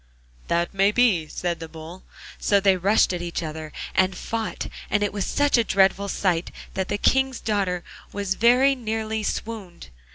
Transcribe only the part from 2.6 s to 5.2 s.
rushed at each other, and fought, and it